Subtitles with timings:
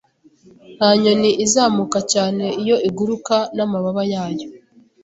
[0.77, 4.47] Nta nyoni izamuka cyane iyo iguruka namababa yayo